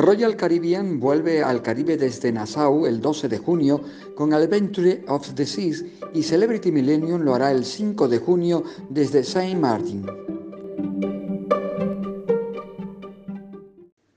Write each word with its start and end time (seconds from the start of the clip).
Royal 0.00 0.34
Caribbean 0.34 0.98
vuelve 0.98 1.42
al 1.42 1.60
Caribe 1.60 1.98
desde 1.98 2.32
Nassau 2.32 2.86
el 2.86 3.02
12 3.02 3.28
de 3.28 3.36
junio 3.36 3.82
con 4.14 4.32
Adventure 4.32 5.04
of 5.08 5.34
the 5.34 5.44
Seas 5.44 5.84
y 6.14 6.22
Celebrity 6.22 6.72
Millennium 6.72 7.20
lo 7.20 7.34
hará 7.34 7.52
el 7.52 7.66
5 7.66 8.08
de 8.08 8.18
junio 8.18 8.64
desde 8.88 9.22
Saint 9.22 9.60
Martin. 9.60 10.06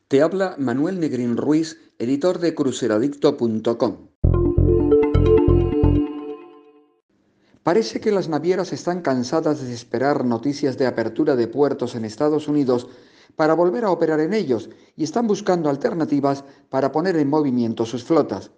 Te 0.07 0.21
habla 0.21 0.55
Manuel 0.57 1.01
Negrín 1.01 1.35
Ruiz, 1.35 1.77
editor 2.00 2.39
de 2.39 2.55
cruceradicto.com. 2.55 3.97
Parece 7.63 8.00
que 8.00 8.11
las 8.11 8.29
navieras 8.29 8.71
están 8.71 9.02
cansadas 9.02 9.61
de 9.61 9.73
esperar 9.73 10.23
noticias 10.23 10.77
de 10.77 10.86
apertura 10.86 11.36
de 11.36 11.47
puertos 11.47 11.95
en 11.95 12.05
Estados 12.05 12.47
Unidos 12.47 12.88
para 13.35 13.53
volver 13.53 13.85
a 13.85 13.91
operar 13.91 14.19
en 14.19 14.33
ellos 14.33 14.69
y 14.95 15.03
están 15.03 15.27
buscando 15.27 15.69
alternativas 15.69 16.43
para 16.69 16.91
poner 16.91 17.15
en 17.17 17.29
movimiento 17.29 17.85
sus 17.85 18.03
flotas. 18.03 18.51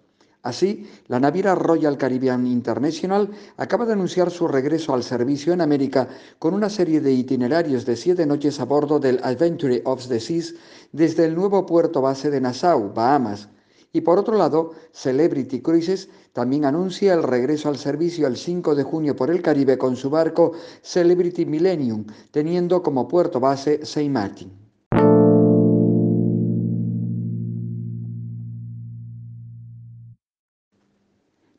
Así, 0.46 0.88
la 1.08 1.18
naviera 1.18 1.56
Royal 1.56 1.98
Caribbean 1.98 2.46
International 2.46 3.28
acaba 3.56 3.84
de 3.84 3.94
anunciar 3.94 4.30
su 4.30 4.46
regreso 4.46 4.94
al 4.94 5.02
servicio 5.02 5.52
en 5.52 5.60
América 5.60 6.06
con 6.38 6.54
una 6.54 6.70
serie 6.70 7.00
de 7.00 7.12
itinerarios 7.12 7.84
de 7.84 7.96
siete 7.96 8.26
noches 8.26 8.60
a 8.60 8.64
bordo 8.64 9.00
del 9.00 9.18
Adventure 9.24 9.82
of 9.84 10.06
the 10.06 10.20
Seas 10.20 10.54
desde 10.92 11.24
el 11.24 11.34
nuevo 11.34 11.66
puerto 11.66 12.00
base 12.00 12.30
de 12.30 12.40
Nassau, 12.40 12.92
Bahamas. 12.94 13.48
Y 13.92 14.02
por 14.02 14.20
otro 14.20 14.36
lado, 14.36 14.70
Celebrity 14.92 15.62
Cruises 15.62 16.10
también 16.32 16.64
anuncia 16.64 17.14
el 17.14 17.24
regreso 17.24 17.68
al 17.68 17.76
servicio 17.76 18.28
el 18.28 18.36
5 18.36 18.76
de 18.76 18.84
junio 18.84 19.16
por 19.16 19.30
el 19.30 19.42
Caribe 19.42 19.76
con 19.78 19.96
su 19.96 20.10
barco 20.10 20.52
Celebrity 20.80 21.44
Millennium, 21.44 22.06
teniendo 22.30 22.84
como 22.84 23.08
puerto 23.08 23.40
base 23.40 23.84
Saint 23.84 24.12
Martin. 24.12 24.65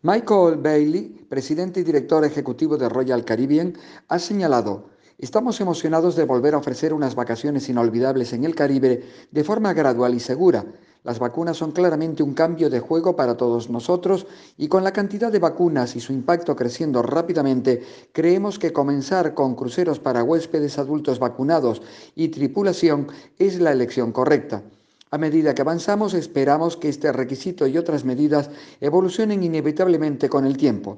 Michael 0.08 0.56
Bailey, 0.56 1.26
presidente 1.28 1.82
y 1.82 1.84
director 1.84 2.24
ejecutivo 2.24 2.78
de 2.78 2.88
Royal 2.88 3.26
Caribbean, 3.26 3.74
ha 4.08 4.20
señalado, 4.20 4.88
estamos 5.18 5.60
emocionados 5.60 6.16
de 6.16 6.24
volver 6.24 6.54
a 6.54 6.60
ofrecer 6.60 6.94
unas 6.94 7.14
vacaciones 7.14 7.68
inolvidables 7.68 8.32
en 8.32 8.46
el 8.46 8.56
Caribe 8.56 9.04
de 9.30 9.44
forma 9.44 9.74
gradual 9.74 10.14
y 10.14 10.22
segura. 10.22 10.64
Las 11.04 11.20
vacunas 11.20 11.58
son 11.58 11.74
claramente 11.74 12.24
un 12.24 12.34
cambio 12.34 12.70
de 12.70 12.80
juego 12.80 13.18
para 13.18 13.36
todos 13.36 13.70
nosotros 13.70 14.28
y 14.56 14.70
con 14.70 14.86
la 14.86 14.94
cantidad 14.94 15.30
de 15.30 15.40
vacunas 15.40 15.98
y 15.98 16.00
su 16.00 16.14
impacto 16.14 16.56
creciendo 16.56 17.02
rápidamente, 17.02 17.84
creemos 18.14 18.60
que 18.60 18.72
comenzar 18.72 19.34
con 19.34 19.56
cruceros 19.56 20.00
para 20.00 20.24
huéspedes 20.24 20.80
adultos 20.80 21.20
vacunados 21.20 21.82
y 22.16 22.30
tripulación 22.30 23.08
es 23.38 23.60
la 23.60 23.74
elección 23.74 24.14
correcta. 24.14 24.64
A 25.10 25.18
medida 25.18 25.56
que 25.56 25.62
avanzamos, 25.62 26.14
esperamos 26.14 26.76
que 26.76 26.90
este 26.90 27.12
requisito 27.14 27.66
y 27.66 27.78
otras 27.78 28.04
medidas 28.04 28.50
evolucionen 28.82 29.42
inevitablemente 29.42 30.28
con 30.28 30.46
el 30.46 30.58
tiempo. 30.58 30.98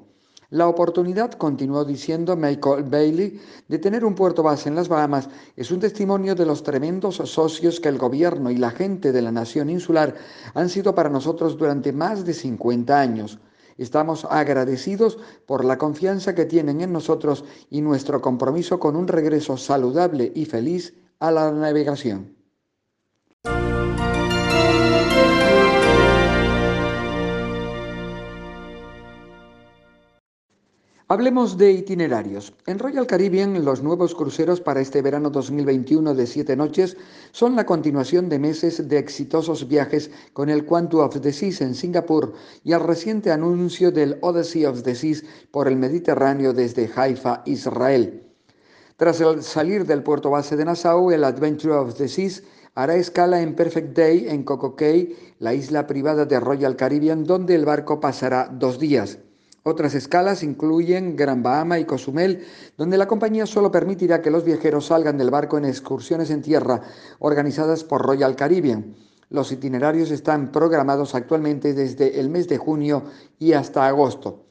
La 0.51 0.67
oportunidad, 0.67 1.33
continuó 1.33 1.85
diciendo 1.85 2.35
Michael 2.35 2.85
Bailey, 2.85 3.39
de 3.67 3.77
tener 3.77 4.03
un 4.03 4.15
puerto 4.15 4.41
base 4.41 4.67
en 4.67 4.73
las 4.73 4.87
Bahamas 4.87 5.29
es 5.55 5.69
un 5.69 5.79
testimonio 5.79 6.33
de 6.33 6.47
los 6.47 6.63
tremendos 6.63 7.17
socios 7.17 7.79
que 7.79 7.89
el 7.89 7.99
gobierno 7.99 8.49
y 8.49 8.57
la 8.57 8.71
gente 8.71 9.11
de 9.11 9.21
la 9.21 9.31
nación 9.31 9.69
insular 9.69 10.15
han 10.55 10.69
sido 10.69 10.95
para 10.95 11.11
nosotros 11.11 11.55
durante 11.55 11.93
más 11.93 12.25
de 12.25 12.33
50 12.33 12.99
años. 12.99 13.37
Estamos 13.77 14.25
agradecidos 14.25 15.19
por 15.45 15.63
la 15.63 15.77
confianza 15.77 16.33
que 16.33 16.45
tienen 16.45 16.81
en 16.81 16.91
nosotros 16.91 17.45
y 17.69 17.81
nuestro 17.81 18.19
compromiso 18.19 18.79
con 18.79 18.95
un 18.95 19.07
regreso 19.07 19.55
saludable 19.55 20.31
y 20.33 20.45
feliz 20.45 20.95
a 21.19 21.29
la 21.29 21.51
navegación. 21.51 22.38
Hablemos 31.11 31.57
de 31.57 31.71
itinerarios. 31.71 32.53
En 32.67 32.77
Royal 32.77 33.07
Caribbean, 33.07 33.65
los 33.65 33.81
nuevos 33.81 34.13
cruceros 34.13 34.61
para 34.61 34.79
este 34.79 35.01
verano 35.01 35.31
2021 35.31 36.13
de 36.13 36.27
siete 36.27 36.55
noches 36.55 36.97
son 37.31 37.55
la 37.55 37.65
continuación 37.65 38.29
de 38.29 38.37
meses 38.37 38.87
de 38.87 38.99
exitosos 38.99 39.67
viajes 39.67 40.11
con 40.33 40.51
el 40.51 40.65
Quantum 40.65 40.99
of 40.99 41.19
the 41.19 41.33
Seas 41.33 41.61
en 41.61 41.73
Singapur 41.73 42.33
y 42.63 42.73
el 42.73 42.81
reciente 42.81 43.31
anuncio 43.31 43.91
del 43.91 44.19
Odyssey 44.21 44.65
of 44.65 44.83
the 44.83 44.93
Seas 44.93 45.23
por 45.49 45.67
el 45.67 45.77
Mediterráneo 45.77 46.53
desde 46.53 46.87
Haifa, 46.95 47.41
Israel. 47.47 48.21
Tras 48.95 49.19
el 49.19 49.41
salir 49.41 49.87
del 49.87 50.03
puerto 50.03 50.29
base 50.29 50.55
de 50.57 50.65
Nassau, 50.65 51.09
el 51.09 51.23
Adventure 51.23 51.73
of 51.73 51.95
the 51.95 52.07
Seas 52.07 52.43
hará 52.75 52.95
escala 52.95 53.41
en 53.41 53.55
Perfect 53.55 53.97
Day 53.97 54.27
en 54.29 54.43
Coco 54.43 54.75
Cay, 54.75 55.17
la 55.39 55.55
isla 55.55 55.87
privada 55.87 56.25
de 56.25 56.39
Royal 56.39 56.75
Caribbean, 56.75 57.23
donde 57.23 57.55
el 57.55 57.65
barco 57.65 57.99
pasará 57.99 58.47
dos 58.53 58.77
días. 58.77 59.17
Otras 59.63 59.93
escalas 59.93 60.41
incluyen 60.43 61.15
Gran 61.15 61.43
Bahama 61.43 61.79
y 61.79 61.85
Cozumel, 61.85 62.45
donde 62.77 62.97
la 62.97 63.07
compañía 63.07 63.45
solo 63.45 63.71
permitirá 63.71 64.21
que 64.21 64.31
los 64.31 64.45
viajeros 64.45 64.87
salgan 64.87 65.17
del 65.17 65.31
barco 65.31 65.57
en 65.57 65.65
excursiones 65.65 66.29
en 66.29 66.41
tierra 66.41 66.81
organizadas 67.19 67.83
por 67.83 68.01
Royal 68.01 68.35
Caribbean. 68.35 68.95
Los 69.29 69.51
itinerarios 69.51 70.11
están 70.11 70.51
programados 70.51 71.13
actualmente 71.13 71.73
desde 71.73 72.19
el 72.19 72.29
mes 72.29 72.47
de 72.47 72.57
junio 72.57 73.03
y 73.37 73.53
hasta 73.53 73.85
agosto. 73.85 74.45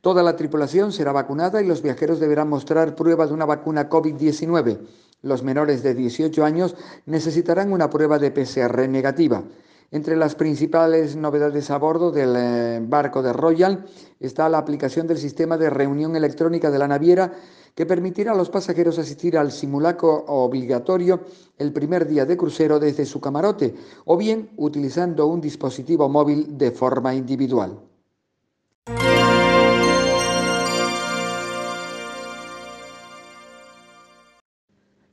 Toda 0.00 0.22
la 0.22 0.36
tripulación 0.36 0.92
será 0.92 1.12
vacunada 1.12 1.62
y 1.62 1.66
los 1.66 1.82
viajeros 1.82 2.20
deberán 2.20 2.48
mostrar 2.48 2.94
prueba 2.94 3.26
de 3.26 3.34
una 3.34 3.46
vacuna 3.46 3.88
COVID-19. 3.88 4.80
Los 5.22 5.42
menores 5.42 5.82
de 5.82 5.94
18 5.94 6.44
años 6.44 6.76
necesitarán 7.06 7.72
una 7.72 7.90
prueba 7.90 8.18
de 8.18 8.30
PCR 8.30 8.88
negativa. 8.88 9.42
Entre 9.90 10.16
las 10.16 10.34
principales 10.34 11.16
novedades 11.16 11.70
a 11.70 11.78
bordo 11.78 12.10
del 12.10 12.34
eh, 12.36 12.78
barco 12.82 13.22
de 13.22 13.32
Royal 13.32 13.86
está 14.20 14.46
la 14.50 14.58
aplicación 14.58 15.06
del 15.06 15.16
sistema 15.16 15.56
de 15.56 15.70
reunión 15.70 16.14
electrónica 16.14 16.70
de 16.70 16.78
la 16.78 16.86
naviera 16.86 17.32
que 17.74 17.86
permitirá 17.86 18.32
a 18.32 18.34
los 18.34 18.50
pasajeros 18.50 18.98
asistir 18.98 19.38
al 19.38 19.50
simulacro 19.50 20.26
obligatorio 20.26 21.20
el 21.56 21.72
primer 21.72 22.06
día 22.06 22.26
de 22.26 22.36
crucero 22.36 22.78
desde 22.78 23.06
su 23.06 23.18
camarote 23.18 23.74
o 24.04 24.18
bien 24.18 24.50
utilizando 24.58 25.26
un 25.26 25.40
dispositivo 25.40 26.06
móvil 26.10 26.58
de 26.58 26.70
forma 26.70 27.14
individual. 27.14 27.87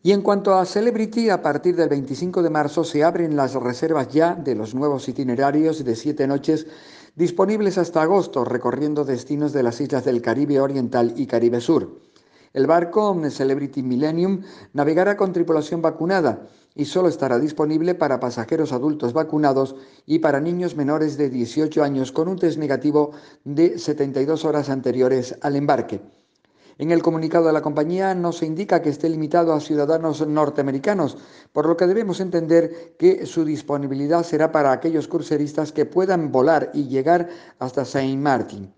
Y 0.06 0.12
en 0.12 0.22
cuanto 0.22 0.54
a 0.54 0.66
Celebrity, 0.66 1.32
a 1.32 1.42
partir 1.42 1.76
del 1.76 1.90
25 1.90 2.44
de 2.44 2.52
marzo 2.52 2.84
se 2.84 3.04
abren 3.04 3.36
las 3.36 3.56
reservas 3.56 4.10
ya 4.10 4.36
de 4.36 4.54
los 4.54 4.76
nuevos 4.76 5.10
itinerarios 5.10 5.84
de 5.84 5.96
siete 5.96 6.28
noches 6.28 6.68
disponibles 7.16 7.80
hasta 7.80 8.04
agosto, 8.04 8.46
recorriendo 8.46 9.04
destinos 9.04 9.52
de 9.52 9.64
las 9.64 9.82
islas 9.82 10.06
del 10.06 10.22
Caribe 10.22 10.60
Oriental 10.60 11.16
y 11.18 11.26
Caribe 11.26 11.60
Sur. 11.60 12.02
El 12.54 12.68
barco 12.68 13.20
Celebrity 13.32 13.82
Millennium 13.82 14.44
navegará 14.74 15.18
con 15.18 15.34
tripulación 15.34 15.82
vacunada 15.82 16.50
y 16.76 16.86
solo 16.86 17.08
estará 17.08 17.40
disponible 17.40 17.96
para 17.96 18.20
pasajeros 18.20 18.74
adultos 18.74 19.12
vacunados 19.12 19.76
y 20.06 20.20
para 20.20 20.40
niños 20.40 20.76
menores 20.76 21.18
de 21.18 21.32
18 21.32 21.84
años 21.84 22.12
con 22.12 22.28
un 22.28 22.38
test 22.38 22.60
negativo 22.60 23.14
de 23.44 23.80
72 23.80 24.46
horas 24.46 24.70
anteriores 24.70 25.36
al 25.42 25.56
embarque. 25.56 26.00
En 26.78 26.92
el 26.92 27.02
comunicado 27.02 27.48
de 27.48 27.54
la 27.54 27.62
compañía 27.62 28.14
no 28.16 28.34
se 28.34 28.46
indica 28.46 28.82
que 28.82 28.90
esté 28.90 29.08
limitado 29.08 29.54
a 29.54 29.62
ciudadanos 29.62 30.28
norteamericanos, 30.28 31.18
por 31.54 31.68
lo 31.68 31.78
que 31.78 31.88
debemos 31.88 32.20
entender 32.20 32.96
que 33.00 33.26
su 33.26 33.46
disponibilidad 33.46 34.24
será 34.24 34.52
para 34.52 34.74
aquellos 34.74 35.08
cruceristas 35.08 35.72
que 35.72 35.86
puedan 35.86 36.34
volar 36.34 36.72
y 36.74 36.90
llegar 36.90 37.30
hasta 37.60 37.86
Saint 37.86 38.22
Martin. 38.22 38.74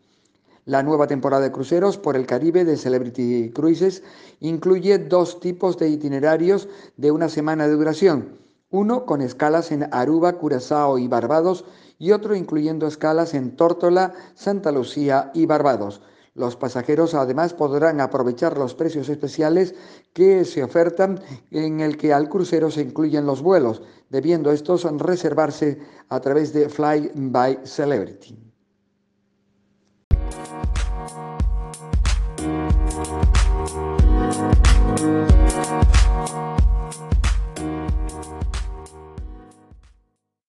La 0.66 0.84
nueva 0.84 1.08
temporada 1.08 1.44
de 1.44 1.52
cruceros 1.52 1.98
por 1.98 2.16
el 2.16 2.28
Caribe 2.28 2.66
de 2.66 2.78
Celebrity 2.78 3.52
Cruises 3.52 4.04
incluye 4.42 5.00
dos 5.00 5.40
tipos 5.40 5.80
de 5.80 5.90
itinerarios 5.90 6.70
de 6.98 7.10
una 7.10 7.30
semana 7.30 7.68
de 7.68 7.74
duración, 7.74 8.38
uno 8.70 9.06
con 9.06 9.22
escalas 9.22 9.72
en 9.72 9.88
Aruba, 9.92 10.34
Curazao 10.34 11.00
y 11.00 11.08
Barbados 11.08 11.66
y 11.98 12.12
otro 12.12 12.36
incluyendo 12.36 12.86
escalas 12.86 13.34
en 13.34 13.56
Tórtola, 13.56 14.14
Santa 14.36 14.72
Lucía 14.72 15.32
y 15.34 15.48
Barbados. 15.48 16.02
Los 16.38 16.56
pasajeros 16.56 17.16
además 17.16 17.56
podrán 17.56 18.00
aprovechar 18.00 18.60
los 18.60 18.76
precios 18.76 19.10
especiales 19.10 19.74
que 20.14 20.46
se 20.46 20.64
ofertan 20.64 21.20
en 21.50 21.80
el 21.80 21.98
que 21.98 22.14
al 22.14 22.30
crucero 22.30 22.70
se 22.70 22.84
incluyen 22.84 23.26
los 23.26 23.42
vuelos, 23.42 23.82
debiendo 24.12 24.52
estos 24.52 24.84
reservarse 24.84 25.80
a 26.10 26.20
través 26.20 26.54
de 26.54 26.70
Fly 26.70 27.12
by 27.16 27.62
Celebrity. 27.64 28.47